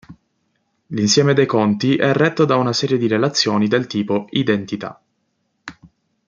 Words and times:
L'insieme 0.87 1.35
dei 1.35 1.45
conti 1.45 1.95
è 1.95 2.11
retto 2.11 2.45
da 2.45 2.55
una 2.55 2.73
serie 2.73 2.97
di 2.97 3.05
relazioni 3.05 3.67
del 3.67 3.85
tipo 3.85 4.25
"identità". 4.31 4.99